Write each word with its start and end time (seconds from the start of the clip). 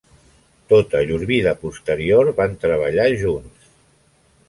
Tota 0.73 1.01
llur 1.09 1.19
vida 1.33 1.53
posterior 1.67 2.35
van 2.43 2.59
treballar 2.67 3.09
junts. 3.25 3.73